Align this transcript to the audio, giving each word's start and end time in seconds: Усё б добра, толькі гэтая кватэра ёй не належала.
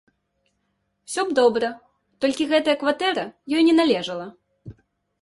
Усё 1.11 1.25
б 1.27 1.37
добра, 1.41 1.69
толькі 2.27 2.49
гэтая 2.55 2.77
кватэра 2.87 3.29
ёй 3.55 3.61
не 3.71 3.81
належала. 3.81 4.27